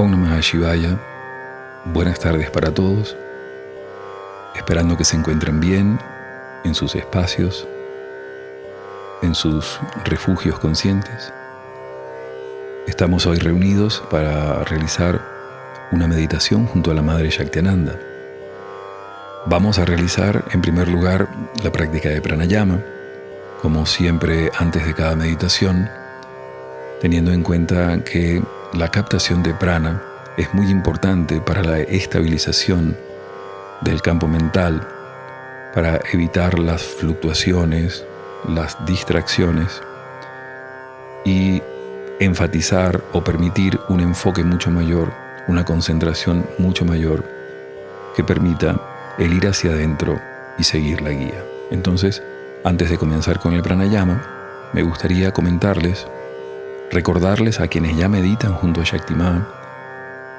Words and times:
Om 0.00 0.12
Namah 0.12 0.38
Shivaya. 0.40 0.96
Buenas 1.86 2.20
tardes 2.20 2.48
para 2.52 2.72
todos. 2.72 3.16
Esperando 4.54 4.96
que 4.96 5.04
se 5.04 5.16
encuentren 5.16 5.58
bien 5.58 5.98
en 6.62 6.76
sus 6.76 6.94
espacios, 6.94 7.66
en 9.22 9.34
sus 9.34 9.80
refugios 10.04 10.60
conscientes. 10.60 11.32
Estamos 12.86 13.26
hoy 13.26 13.38
reunidos 13.38 14.04
para 14.08 14.62
realizar 14.62 15.20
una 15.90 16.06
meditación 16.06 16.66
junto 16.66 16.92
a 16.92 16.94
la 16.94 17.02
Madre 17.02 17.30
Shaktiananda. 17.30 17.98
Vamos 19.46 19.80
a 19.80 19.84
realizar 19.84 20.44
en 20.52 20.62
primer 20.62 20.86
lugar 20.86 21.28
la 21.64 21.72
práctica 21.72 22.08
de 22.08 22.22
pranayama, 22.22 22.84
como 23.60 23.84
siempre 23.84 24.52
antes 24.56 24.86
de 24.86 24.94
cada 24.94 25.16
meditación, 25.16 25.90
teniendo 27.00 27.32
en 27.32 27.42
cuenta 27.42 28.04
que 28.04 28.40
la 28.74 28.90
captación 28.90 29.42
de 29.42 29.54
prana 29.54 30.02
es 30.36 30.52
muy 30.52 30.70
importante 30.70 31.40
para 31.40 31.62
la 31.62 31.78
estabilización 31.78 32.96
del 33.80 34.02
campo 34.02 34.28
mental, 34.28 34.86
para 35.74 36.00
evitar 36.12 36.58
las 36.58 36.82
fluctuaciones, 36.82 38.04
las 38.46 38.76
distracciones 38.84 39.80
y 41.24 41.62
enfatizar 42.20 43.02
o 43.12 43.24
permitir 43.24 43.80
un 43.88 44.00
enfoque 44.00 44.44
mucho 44.44 44.70
mayor, 44.70 45.12
una 45.46 45.64
concentración 45.64 46.46
mucho 46.58 46.84
mayor 46.84 47.24
que 48.14 48.22
permita 48.22 49.14
el 49.18 49.32
ir 49.32 49.46
hacia 49.46 49.70
adentro 49.70 50.20
y 50.58 50.64
seguir 50.64 51.00
la 51.00 51.10
guía. 51.10 51.42
Entonces, 51.70 52.22
antes 52.64 52.90
de 52.90 52.98
comenzar 52.98 53.38
con 53.38 53.54
el 53.54 53.62
pranayama, 53.62 54.70
me 54.74 54.82
gustaría 54.82 55.32
comentarles 55.32 56.06
recordarles 56.90 57.60
a 57.60 57.68
quienes 57.68 57.96
ya 57.96 58.08
meditan 58.08 58.54
junto 58.54 58.80
a 58.80 58.84
Shaktiman, 58.84 59.46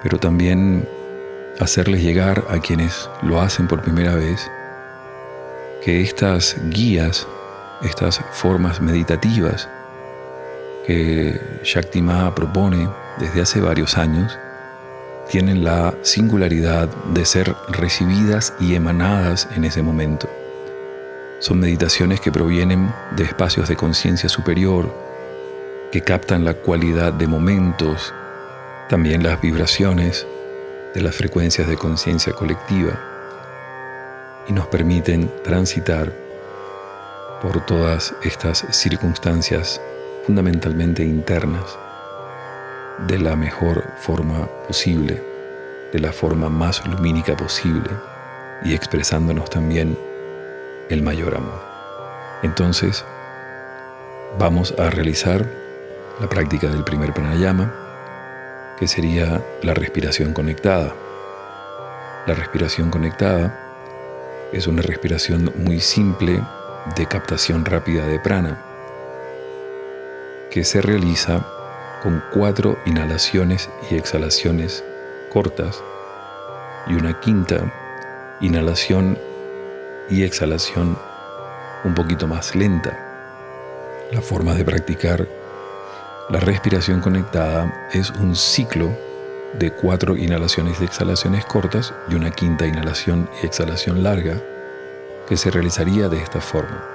pero 0.03 0.17
también 0.17 0.87
hacerles 1.59 2.01
llegar 2.01 2.45
a 2.49 2.59
quienes 2.59 3.09
lo 3.21 3.41
hacen 3.41 3.67
por 3.67 3.81
primera 3.81 4.15
vez 4.15 4.49
que 5.83 6.01
estas 6.01 6.57
guías, 6.69 7.27
estas 7.83 8.19
formas 8.31 8.81
meditativas 8.81 9.69
que 10.85 11.39
Shaktima 11.63 12.33
propone 12.35 12.89
desde 13.17 13.41
hace 13.41 13.61
varios 13.61 13.97
años, 13.97 14.37
tienen 15.29 15.63
la 15.63 15.93
singularidad 16.01 16.87
de 17.13 17.23
ser 17.23 17.55
recibidas 17.69 18.53
y 18.59 18.73
emanadas 18.73 19.47
en 19.55 19.63
ese 19.63 19.83
momento. 19.83 20.27
Son 21.39 21.59
meditaciones 21.59 22.19
que 22.19 22.31
provienen 22.31 22.91
de 23.15 23.23
espacios 23.23 23.69
de 23.69 23.75
conciencia 23.75 24.27
superior, 24.27 24.91
que 25.91 26.01
captan 26.01 26.45
la 26.45 26.53
cualidad 26.53 27.13
de 27.13 27.25
momentos, 27.27 28.13
también 28.89 29.23
las 29.23 29.41
vibraciones 29.41 30.27
de 30.93 31.01
las 31.01 31.15
frecuencias 31.15 31.67
de 31.67 31.77
conciencia 31.77 32.33
colectiva 32.33 32.99
y 34.47 34.53
nos 34.53 34.67
permiten 34.67 35.31
transitar 35.43 36.11
por 37.41 37.65
todas 37.65 38.13
estas 38.23 38.65
circunstancias 38.71 39.81
fundamentalmente 40.25 41.03
internas 41.03 41.77
de 43.07 43.17
la 43.17 43.35
mejor 43.35 43.93
forma 43.97 44.47
posible, 44.67 45.23
de 45.91 45.99
la 45.99 46.11
forma 46.11 46.49
más 46.49 46.85
lumínica 46.85 47.35
posible 47.35 47.89
y 48.63 48.73
expresándonos 48.73 49.49
también 49.49 49.97
el 50.89 51.01
mayor 51.01 51.35
amor. 51.35 51.61
Entonces, 52.43 53.05
vamos 54.37 54.75
a 54.77 54.89
realizar 54.89 55.68
la 56.19 56.27
práctica 56.27 56.67
del 56.67 56.83
primer 56.83 57.13
pranayama, 57.13 57.73
que 58.77 58.87
sería 58.87 59.41
la 59.61 59.73
respiración 59.73 60.33
conectada. 60.33 60.93
La 62.27 62.33
respiración 62.33 62.91
conectada 62.91 63.57
es 64.51 64.67
una 64.67 64.81
respiración 64.81 65.53
muy 65.55 65.79
simple 65.79 66.41
de 66.95 67.05
captación 67.05 67.63
rápida 67.65 68.05
de 68.05 68.19
prana, 68.19 68.65
que 70.51 70.63
se 70.63 70.81
realiza 70.81 71.45
con 72.03 72.23
cuatro 72.33 72.77
inhalaciones 72.85 73.69
y 73.89 73.95
exhalaciones 73.95 74.83
cortas 75.31 75.81
y 76.87 76.95
una 76.95 77.19
quinta 77.19 78.37
inhalación 78.41 79.17
y 80.09 80.23
exhalación 80.23 80.97
un 81.83 81.93
poquito 81.93 82.27
más 82.27 82.55
lenta. 82.55 83.05
La 84.11 84.21
forma 84.21 84.55
de 84.55 84.65
practicar 84.65 85.38
la 86.29 86.39
respiración 86.39 87.01
conectada 87.01 87.89
es 87.91 88.11
un 88.11 88.35
ciclo 88.35 88.95
de 89.57 89.71
cuatro 89.71 90.15
inhalaciones 90.15 90.79
y 90.79 90.83
exhalaciones 90.83 91.43
cortas 91.43 91.91
y 92.07 92.13
una 92.13 92.29
quinta 92.29 92.67
inhalación 92.67 93.27
y 93.41 93.47
exhalación 93.47 94.03
larga 94.03 94.39
que 95.27 95.37
se 95.37 95.49
realizaría 95.49 96.07
de 96.07 96.21
esta 96.21 96.39
forma. 96.39 96.85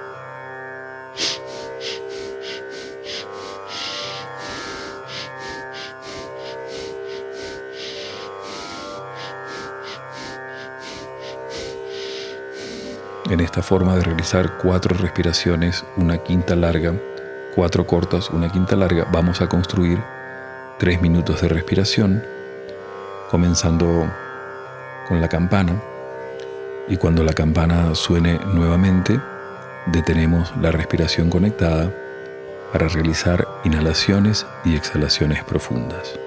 En 13.29 13.41
esta 13.41 13.61
forma 13.61 13.95
de 13.97 14.03
realizar 14.03 14.57
cuatro 14.59 14.95
respiraciones, 14.95 15.83
una 15.97 16.19
quinta 16.19 16.55
larga, 16.55 16.93
cuatro 17.55 17.87
cortas, 17.87 18.29
una 18.29 18.51
quinta 18.51 18.75
larga, 18.75 19.07
vamos 19.11 19.41
a 19.41 19.47
construir 19.47 20.03
tres 20.77 21.01
minutos 21.01 21.41
de 21.41 21.47
respiración, 21.47 22.21
comenzando 23.31 24.11
con 25.07 25.21
la 25.21 25.29
campana. 25.29 25.81
Y 26.87 26.97
cuando 26.97 27.23
la 27.23 27.33
campana 27.33 27.95
suene 27.95 28.39
nuevamente, 28.53 29.19
detenemos 29.87 30.53
la 30.57 30.71
respiración 30.71 31.29
conectada 31.29 31.91
para 32.73 32.89
realizar 32.89 33.47
inhalaciones 33.63 34.45
y 34.65 34.75
exhalaciones 34.75 35.43
profundas. 35.45 36.19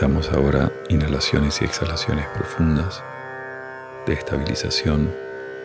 Realizamos 0.00 0.32
ahora 0.34 0.72
inhalaciones 0.88 1.60
y 1.60 1.66
exhalaciones 1.66 2.26
profundas 2.28 3.04
de 4.06 4.14
estabilización 4.14 5.14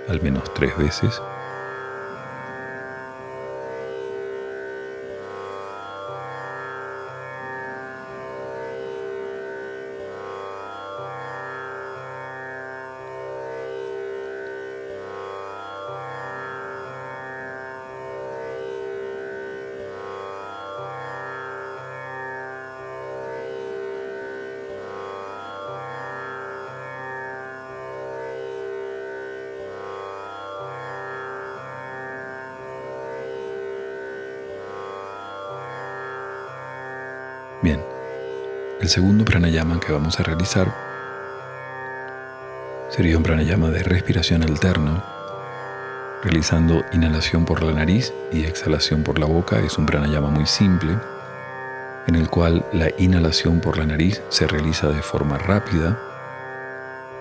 al 0.10 0.22
menos 0.22 0.54
tres 0.54 0.78
veces. 0.78 1.22
El 38.86 38.90
segundo 38.90 39.26
pranayama 39.26 39.80
que 39.80 39.92
vamos 39.92 40.20
a 40.20 40.24
realizar 40.24 40.72
sería 42.90 43.18
un 43.18 43.24
pranayama 43.24 43.72
de 43.72 43.82
respiración 43.82 44.44
alterna, 44.44 45.04
realizando 46.22 46.86
inhalación 46.94 47.46
por 47.46 47.64
la 47.64 47.72
nariz 47.72 48.14
y 48.32 48.44
exhalación 48.44 49.02
por 49.02 49.18
la 49.18 49.26
boca. 49.26 49.60
Es 49.60 49.80
un 49.80 49.88
pranayama 49.88 50.30
muy 50.30 50.46
simple, 50.46 51.00
en 52.06 52.14
el 52.14 52.30
cual 52.30 52.64
la 52.74 52.92
inhalación 53.00 53.60
por 53.60 53.80
la 53.80 53.88
nariz 53.88 54.22
se 54.30 54.46
realiza 54.46 54.88
de 54.90 55.02
forma 55.02 55.40
rápida 55.40 56.00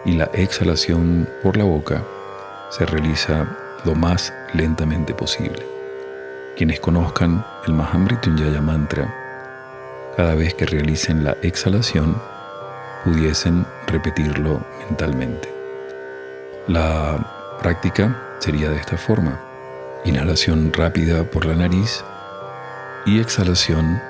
y 0.05 0.16
la 0.16 0.28
exhalación 0.34 1.26
por 1.43 1.56
la 1.56 1.64
boca 1.64 2.05
se 2.69 2.84
realiza 2.84 3.56
lo 3.87 3.94
más 3.94 4.34
lentamente 4.52 5.14
posible. 5.14 5.64
Quienes 6.58 6.78
conozcan 6.78 7.43
el 7.66 7.72
Mahamrityunjaya 7.72 8.61
Mantra 8.61 9.24
cada 10.16 10.34
vez 10.34 10.55
que 10.55 10.66
realicen 10.66 11.25
la 11.25 11.37
exhalación 11.43 12.20
pudiesen 13.05 13.66
repetirlo 13.87 14.61
mentalmente. 14.87 15.52
La 16.66 17.58
práctica 17.61 18.37
sería 18.38 18.70
de 18.70 18.76
esta 18.76 18.96
forma. 18.96 19.40
Inhalación 20.05 20.72
rápida 20.72 21.25
por 21.25 21.44
la 21.44 21.55
nariz 21.55 22.05
y 23.06 23.20
exhalación 23.20 24.00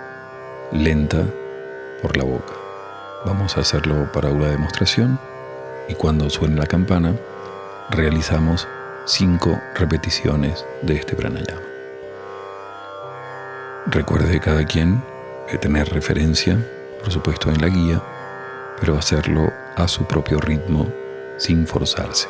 lenta 0.72 1.24
por 2.02 2.16
la 2.16 2.24
boca. 2.24 2.52
Vamos 3.24 3.56
a 3.56 3.60
hacerlo 3.60 4.10
para 4.12 4.30
una 4.30 4.48
demostración 4.48 5.18
y 5.88 5.94
cuando 5.94 6.28
suene 6.30 6.56
la 6.56 6.66
campana 6.66 7.14
realizamos 7.90 8.68
cinco 9.06 9.58
repeticiones 9.74 10.64
de 10.82 10.96
este 10.96 11.16
pranayama. 11.16 11.62
Recuerde 13.86 14.40
cada 14.40 14.64
quien 14.64 15.02
tener 15.60 15.88
referencia, 15.90 16.58
por 17.00 17.12
supuesto, 17.12 17.50
en 17.50 17.60
la 17.60 17.68
guía, 17.68 18.02
pero 18.80 18.96
hacerlo 18.96 19.52
a 19.76 19.86
su 19.88 20.04
propio 20.06 20.40
ritmo 20.40 20.88
sin 21.36 21.66
forzarse. 21.66 22.28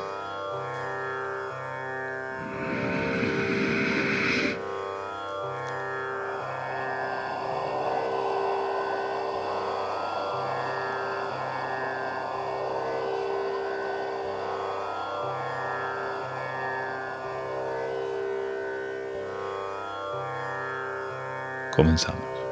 Comenzamos. 21.74 22.43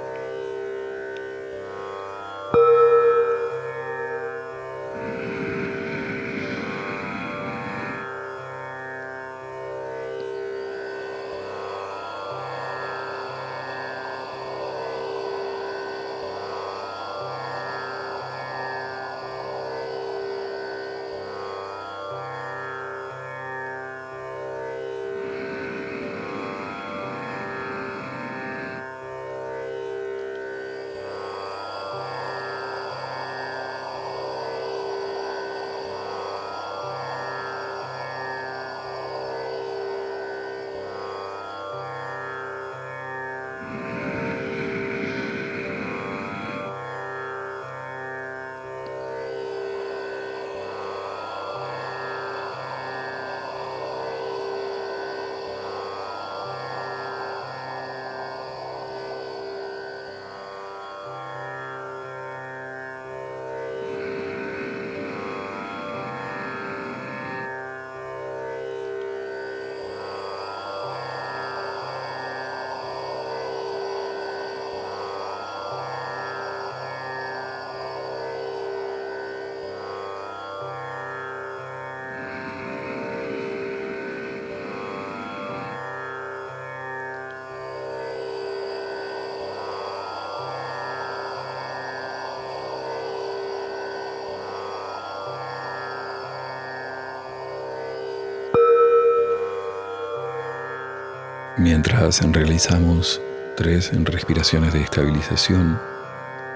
Mientras 101.74 102.20
realizamos 102.30 103.18
tres 103.56 103.90
respiraciones 104.04 104.74
de 104.74 104.82
estabilización, 104.82 105.80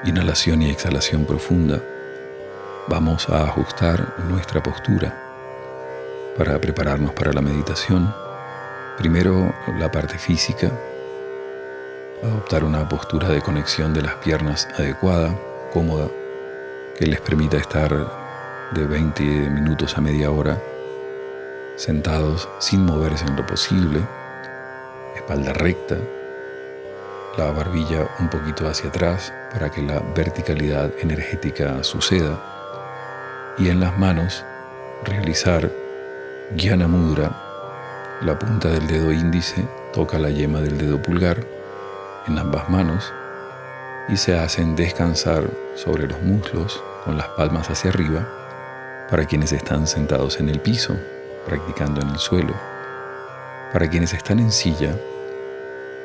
inhalación 0.05 0.61
y 0.61 0.69
exhalación 0.69 1.25
profunda, 1.25 1.81
vamos 2.87 3.27
a 3.31 3.45
ajustar 3.45 4.13
nuestra 4.29 4.63
postura 4.63 5.19
para 6.37 6.61
prepararnos 6.61 7.15
para 7.15 7.33
la 7.33 7.41
meditación. 7.41 8.15
Primero 8.99 9.55
la 9.79 9.91
parte 9.91 10.19
física, 10.19 10.71
adoptar 12.23 12.63
una 12.63 12.87
postura 12.87 13.31
de 13.31 13.41
conexión 13.41 13.95
de 13.95 14.03
las 14.03 14.17
piernas 14.17 14.69
adecuada, 14.79 15.35
cómoda, 15.73 16.09
que 16.99 17.07
les 17.07 17.23
permita 17.23 17.57
estar 17.57 17.91
de 18.73 18.85
20 18.85 19.23
minutos 19.23 19.97
a 19.97 20.03
media 20.03 20.31
hora 20.31 20.61
sentados 21.77 22.51
sin 22.59 22.85
moverse 22.85 23.25
en 23.25 23.35
lo 23.35 23.47
posible 23.47 24.07
espalda 25.27 25.53
recta, 25.55 25.97
la 27.37 27.51
barbilla 27.51 28.09
un 28.21 28.31
poquito 28.31 28.69
hacia 28.69 28.91
atrás 28.91 29.33
para 29.53 29.73
que 29.73 29.83
la 29.83 29.99
verticalidad 30.15 30.93
energética 31.01 31.83
suceda 31.83 32.41
y 33.59 33.69
en 33.69 33.81
las 33.81 33.99
manos 33.99 34.45
realizar 35.03 35.69
Jnana 36.57 36.87
Mudra. 36.87 37.43
La 38.23 38.39
punta 38.39 38.69
del 38.69 38.87
dedo 38.87 39.11
índice 39.11 39.67
toca 39.93 40.17
la 40.21 40.31
yema 40.31 40.61
del 40.61 40.79
dedo 40.79 41.03
pulgar 41.03 41.45
en 42.29 42.39
ambas 42.39 42.71
manos 42.71 43.13
y 44.09 44.17
se 44.17 44.39
hacen 44.39 44.77
descansar 44.77 45.51
sobre 45.75 46.07
los 46.07 46.23
muslos 46.23 46.81
con 47.05 47.17
las 47.17 47.27
palmas 47.31 47.69
hacia 47.69 47.91
arriba 47.91 48.29
para 49.11 49.25
quienes 49.25 49.51
están 49.51 49.89
sentados 49.89 50.39
en 50.39 50.49
el 50.51 50.61
piso, 50.61 50.97
practicando 51.47 52.01
en 52.01 52.11
el 52.11 52.19
suelo. 52.19 52.55
Para 53.73 53.91
quienes 53.91 54.15
están 54.15 54.39
en 54.39 54.53
silla, 54.53 54.95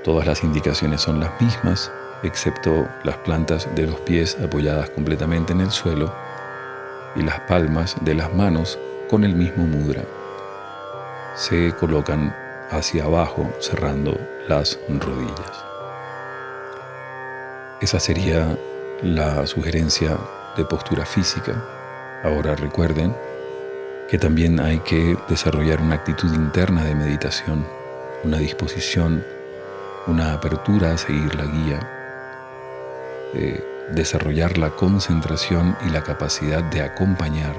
Todas 0.03 0.25
las 0.25 0.43
indicaciones 0.43 1.01
son 1.01 1.19
las 1.19 1.39
mismas, 1.39 1.91
excepto 2.23 2.87
las 3.03 3.17
plantas 3.17 3.67
de 3.75 3.85
los 3.85 3.99
pies 3.99 4.35
apoyadas 4.43 4.89
completamente 4.89 5.53
en 5.53 5.61
el 5.61 5.69
suelo 5.69 6.11
y 7.15 7.21
las 7.21 7.41
palmas 7.41 7.95
de 8.01 8.15
las 8.15 8.33
manos 8.33 8.79
con 9.09 9.23
el 9.23 9.35
mismo 9.35 9.65
mudra. 9.65 10.03
Se 11.35 11.73
colocan 11.73 12.35
hacia 12.71 13.03
abajo 13.03 13.47
cerrando 13.59 14.17
las 14.47 14.79
rodillas. 14.87 15.65
Esa 17.79 17.99
sería 17.99 18.57
la 19.03 19.45
sugerencia 19.45 20.17
de 20.57 20.65
postura 20.65 21.05
física. 21.05 21.63
Ahora 22.23 22.55
recuerden 22.55 23.15
que 24.09 24.17
también 24.17 24.59
hay 24.59 24.79
que 24.79 25.15
desarrollar 25.29 25.79
una 25.79 25.95
actitud 25.95 26.33
interna 26.33 26.83
de 26.83 26.95
meditación, 26.95 27.67
una 28.23 28.37
disposición, 28.37 29.23
una 30.07 30.33
apertura 30.33 30.93
a 30.93 30.97
seguir 30.97 31.35
la 31.35 31.45
guía, 31.45 31.79
desarrollar 33.91 34.57
la 34.57 34.71
concentración 34.71 35.75
y 35.85 35.89
la 35.89 36.03
capacidad 36.03 36.63
de 36.63 36.81
acompañar 36.81 37.55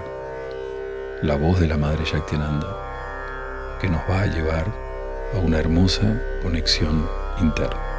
la 1.22 1.36
voz 1.36 1.60
de 1.60 1.68
la 1.68 1.76
Madre 1.76 2.04
Shaktiananda, 2.04 2.66
que 3.80 3.88
nos 3.88 4.00
va 4.10 4.22
a 4.22 4.26
llevar 4.26 4.66
a 5.34 5.38
una 5.38 5.58
hermosa 5.58 6.20
conexión 6.42 7.08
interna. 7.40 7.91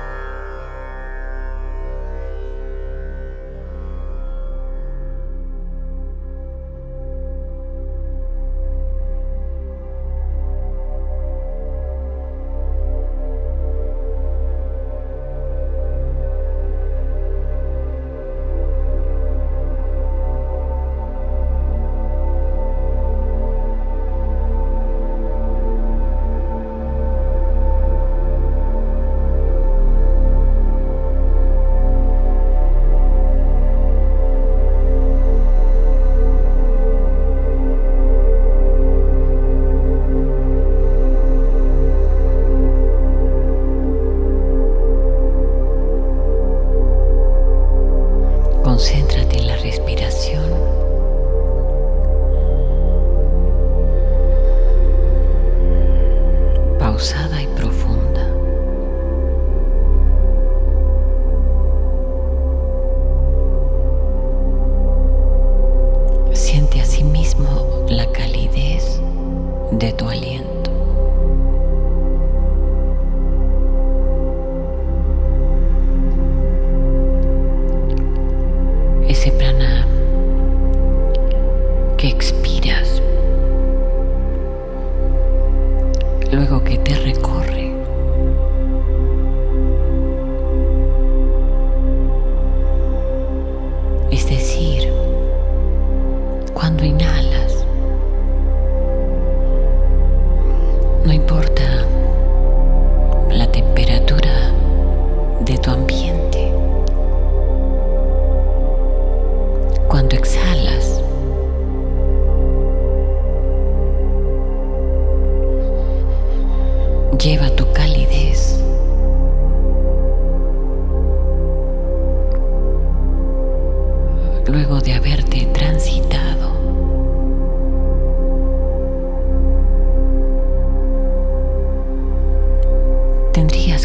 Lo 69.92 70.53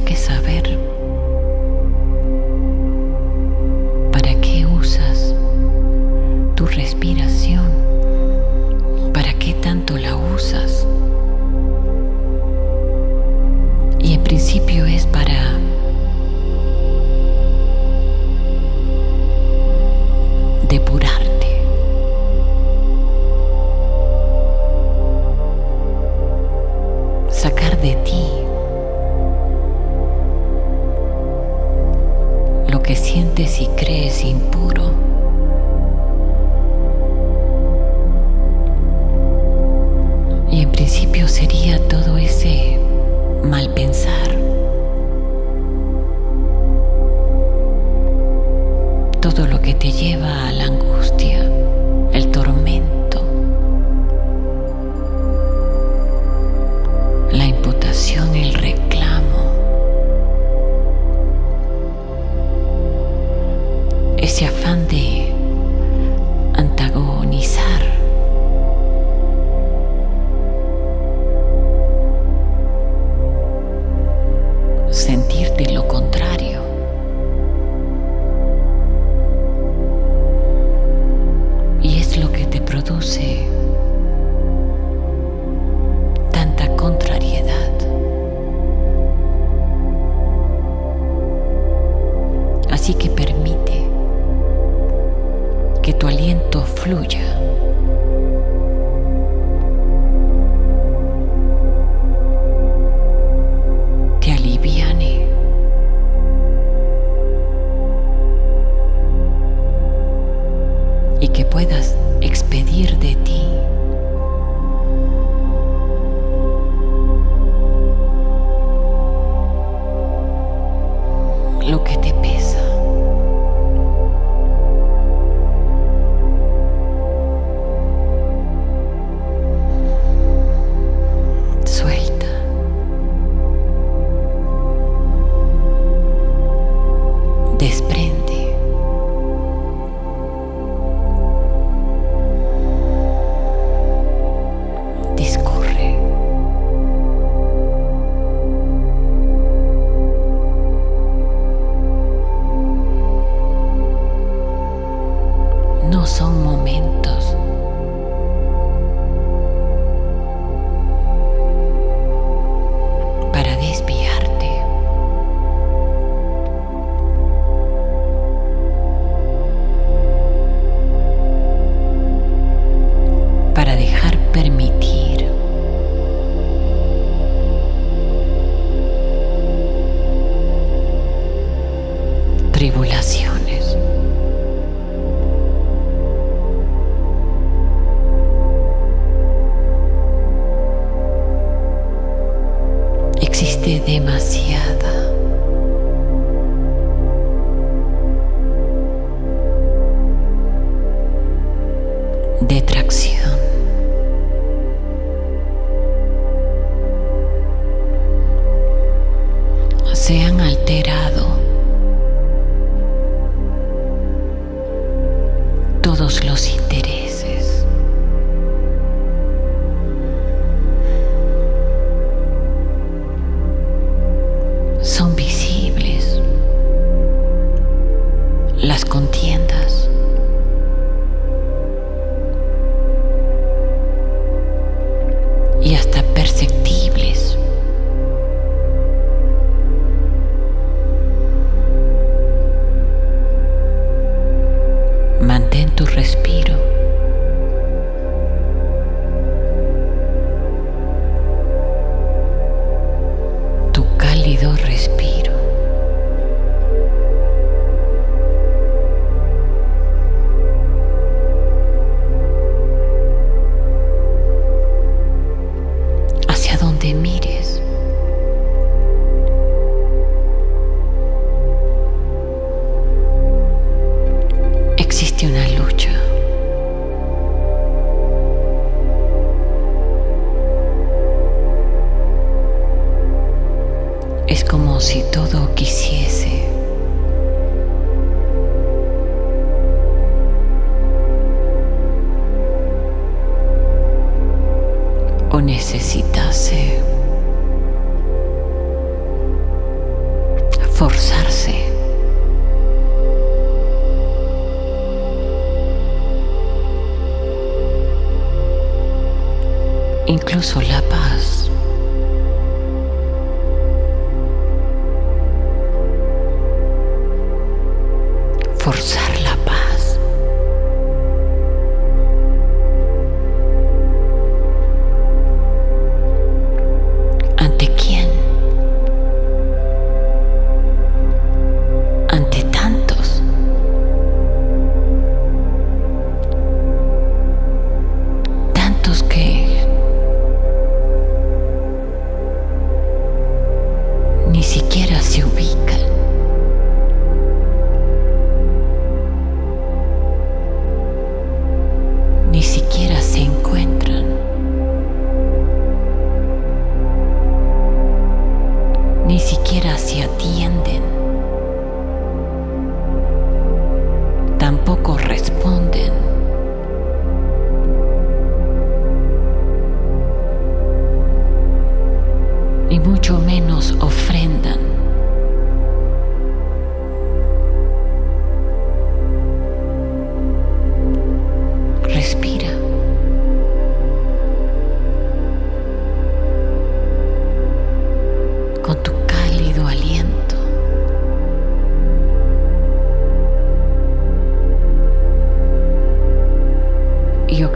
que 0.00 0.14
te 0.14 0.67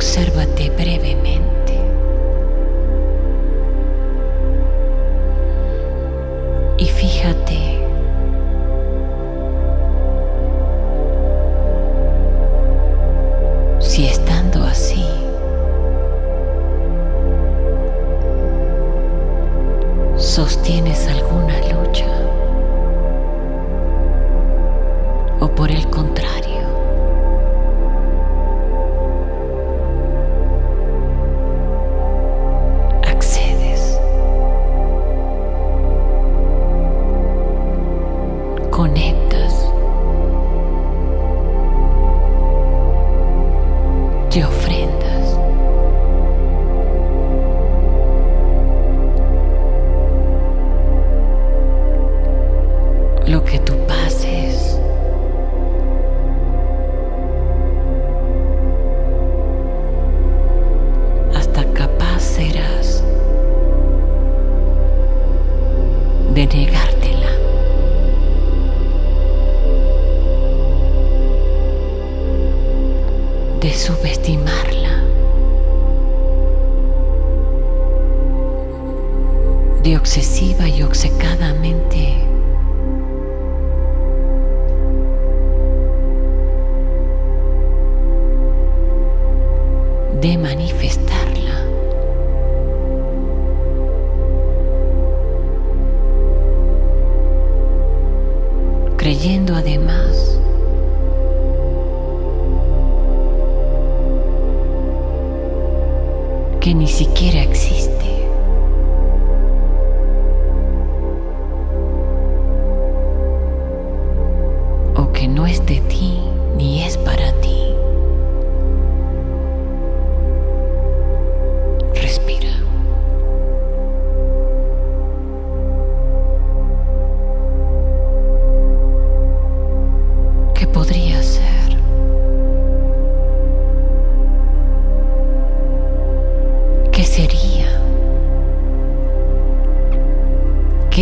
obsérvate 0.03 0.69
brevemente. 0.71 1.42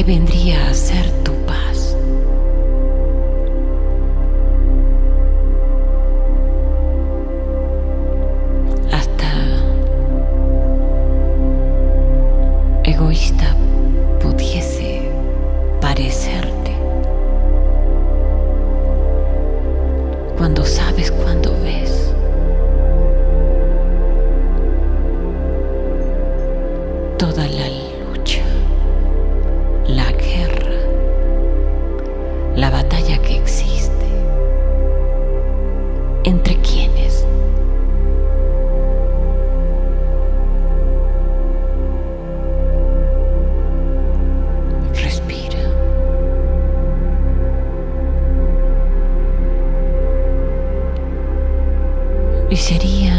¿Qué 0.01 0.05
vendría 0.05 0.60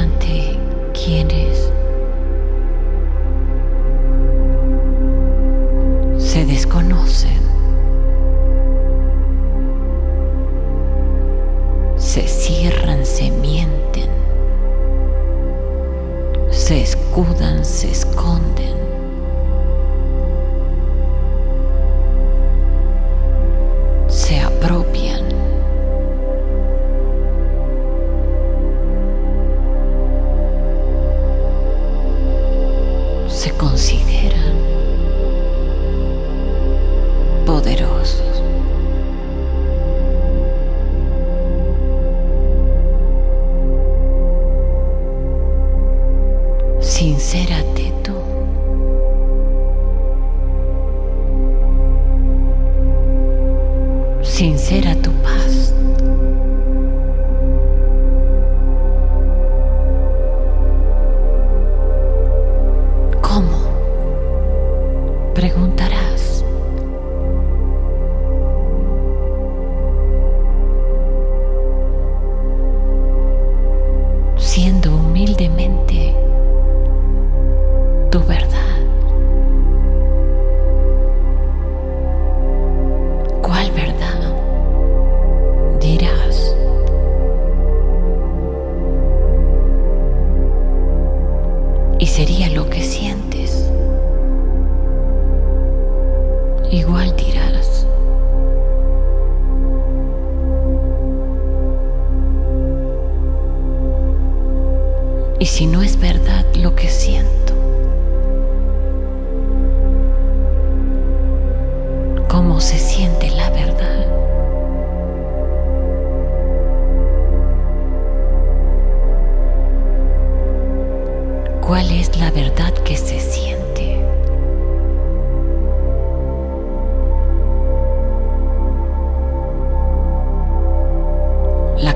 sería 0.02 0.04
ante 0.04 0.58
quienes 0.94 1.71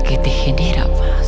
que 0.06 0.18
te 0.18 0.30
genera 0.30 0.86
paz. 0.86 1.25